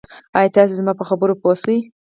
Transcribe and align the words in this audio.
آیا 0.37 0.53
تاسي 0.55 0.73
زما 0.79 0.93
په 0.99 1.03
خبرو 1.09 1.39
پوه 1.41 1.53
شوي 1.61 1.77